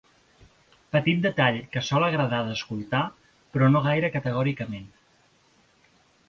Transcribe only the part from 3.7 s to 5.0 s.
no gaire categòricament.